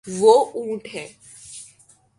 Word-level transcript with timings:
وہ 0.07 0.33
اونٹ 0.53 0.87
ہے 0.93 1.07